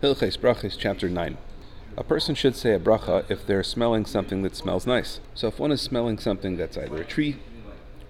[0.00, 1.36] Hilches Brachis, chapter 9.
[1.98, 5.20] A person should say a bracha if they're smelling something that smells nice.
[5.34, 7.36] So if one is smelling something that's either a tree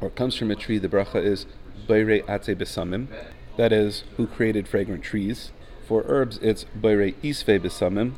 [0.00, 1.46] or comes from a tree, the bracha is
[1.88, 3.08] Beire Ate Besamim,
[3.56, 5.50] that is, who created fragrant trees.
[5.84, 8.12] For herbs, it's Beire Isve Besamim,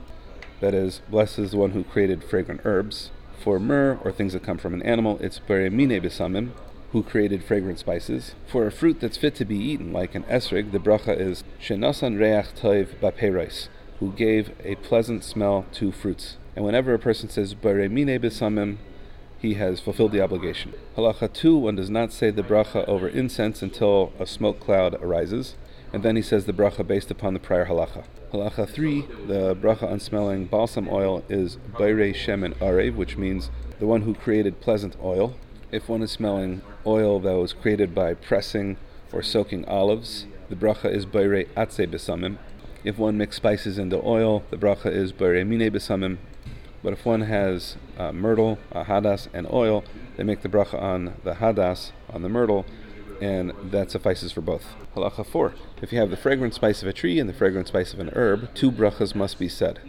[0.61, 3.11] that is, blesses the one who created fragrant herbs.
[3.43, 6.51] For myrrh, or things that come from an animal, it's Beire Mine Besamim,
[6.93, 8.35] who created fragrant spices.
[8.47, 12.19] For a fruit that's fit to be eaten, like an esrig, the bracha is Shenasan
[12.21, 13.69] Reach Toiv Bapeirais,
[13.99, 16.37] who gave a pleasant smell to fruits.
[16.55, 18.77] And whenever a person says Baremine Besamim,
[19.39, 20.75] he has fulfilled the obligation.
[20.97, 25.57] Halacha 2, one does not say the bracha over incense until a smoke cloud arises,
[25.93, 28.05] and then he says the bracha based upon the prior halacha.
[28.33, 33.87] Halacha 3, the bracha on smelling balsam oil is Baire Shemen Arev, which means the
[33.87, 35.35] one who created pleasant oil.
[35.73, 38.77] If one is smelling oil that was created by pressing
[39.11, 42.37] or soaking olives, the bracha is Baire Atze Besamim.
[42.85, 46.19] If one mixes spices into oil, the bracha is Baire Mine Besamim.
[46.83, 49.83] But if one has uh, myrtle, uh, hadas, and oil,
[50.19, 52.67] they make the bracha on the hadas, on the myrtle,
[53.23, 54.75] and that suffices for both.
[54.95, 55.55] Halacha 4.
[55.81, 58.11] If you have the fragrant spice of a tree and the fragrant spice of an
[58.11, 59.81] herb, two brachas must be said.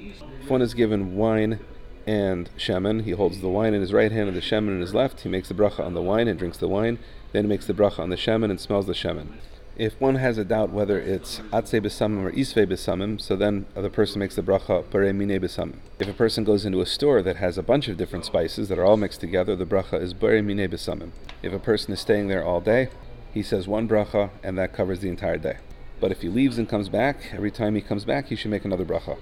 [0.41, 1.59] If one is given wine
[2.05, 3.03] and shemen.
[3.03, 5.21] He holds the wine in his right hand and the shemen in his left.
[5.21, 6.99] He makes the bracha on the wine and drinks the wine.
[7.31, 9.27] Then he makes the bracha on the shemen and smells the shemen.
[9.75, 13.89] If one has a doubt whether it's atse besamim or isve besamim, so then the
[13.89, 15.77] person makes the bracha pare mine besamim.
[15.97, 18.77] If a person goes into a store that has a bunch of different spices that
[18.77, 21.09] are all mixed together, the bracha is pare mine besamim.
[21.41, 22.89] If a person is staying there all day,
[23.33, 25.57] he says one bracha and that covers the entire day.
[26.03, 28.65] But if he leaves and comes back, every time he comes back, he should make
[28.65, 29.17] another bracha.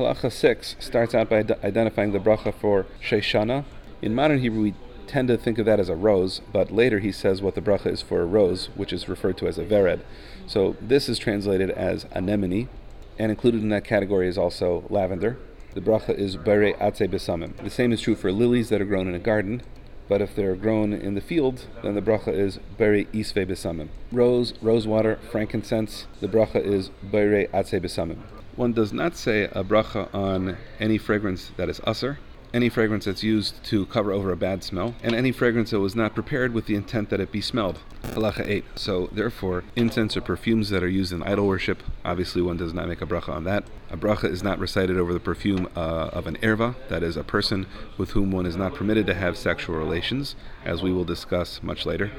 [0.00, 3.64] Halacha 6 starts out by identifying the bracha for Sheshana.
[4.02, 4.74] In modern Hebrew, we
[5.06, 7.86] tend to think of that as a rose, but later he says what the bracha
[7.86, 10.00] is for a rose, which is referred to as a vered.
[10.48, 12.68] So this is translated as anemone,
[13.16, 15.38] and included in that category is also lavender.
[15.74, 17.56] The bracha is bere atze besamim.
[17.58, 19.62] The same is true for lilies that are grown in a garden,
[20.08, 23.88] but if they're grown in the field, then the bracha is bere isve besamim.
[24.12, 28.18] Rose, rose water, frankincense, the bracha is bere atze besamim.
[28.56, 32.18] One does not say a bracha on any fragrance that is usr,
[32.54, 35.96] any fragrance that's used to cover over a bad smell, and any fragrance that was
[35.96, 37.80] not prepared with the intent that it be smelled.
[38.04, 38.64] Halacha 8.
[38.76, 42.86] So, therefore, incense or perfumes that are used in idol worship, obviously one does not
[42.86, 43.64] make a bracha on that.
[43.90, 47.24] A bracha is not recited over the perfume uh, of an erva, that is, a
[47.24, 47.66] person
[47.98, 51.84] with whom one is not permitted to have sexual relations, as we will discuss much
[51.84, 52.12] later.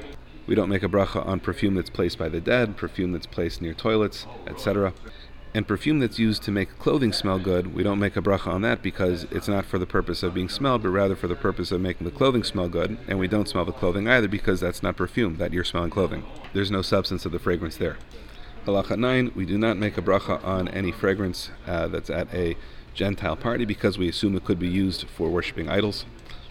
[0.46, 3.62] We don't make a bracha on perfume that's placed by the dead, perfume that's placed
[3.62, 4.92] near toilets, etc.
[5.56, 8.60] And perfume that's used to make clothing smell good, we don't make a bracha on
[8.60, 11.72] that because it's not for the purpose of being smelled, but rather for the purpose
[11.72, 12.98] of making the clothing smell good.
[13.08, 16.26] And we don't smell the clothing either because that's not perfume, that you're smelling clothing.
[16.52, 17.96] There's no substance of the fragrance there.
[18.66, 22.54] Halacha 9, we do not make a bracha on any fragrance uh, that's at a
[22.92, 26.04] Gentile party because we assume it could be used for worshiping idols.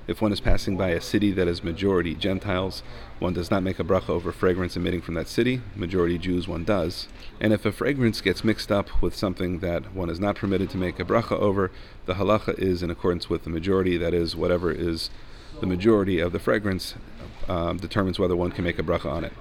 [0.07, 2.83] If one is passing by a city that is majority Gentiles,
[3.17, 5.61] one does not make a bracha over fragrance emitting from that city.
[5.75, 7.07] Majority Jews, one does.
[7.39, 10.77] And if a fragrance gets mixed up with something that one is not permitted to
[10.77, 11.71] make a bracha over,
[12.05, 15.09] the halacha is in accordance with the majority, that is, whatever is
[15.59, 16.95] the majority of the fragrance
[17.47, 19.33] um, determines whether one can make a bracha on it.